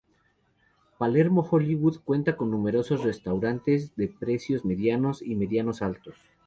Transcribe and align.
Palermo 0.97 1.43
Hollywood 1.47 1.99
cuenta 2.03 2.35
con 2.35 2.49
numerosos 2.49 3.03
restaurantes 3.03 3.95
de 3.97 4.07
precios 4.07 4.65
medianos 4.65 5.21
y 5.21 5.35
medianos-altos. 5.35 6.15